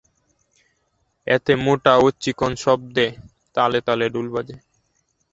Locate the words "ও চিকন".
1.97-2.51